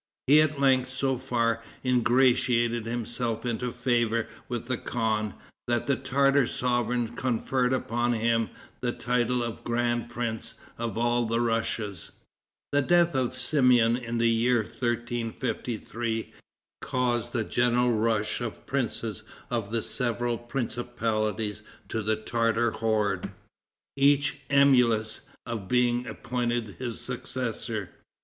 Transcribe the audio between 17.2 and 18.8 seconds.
a general rush of the